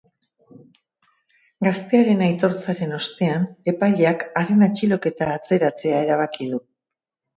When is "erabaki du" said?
6.07-6.63